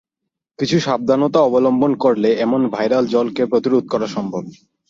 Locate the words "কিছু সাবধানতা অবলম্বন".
0.59-1.91